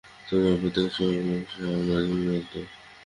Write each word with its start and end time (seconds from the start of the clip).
তোমরা 0.27 0.51
প্রত্যেকেই 0.61 0.93
সর্বাংশে 0.97 1.61
আমারই 1.71 2.13
মত। 2.27 2.51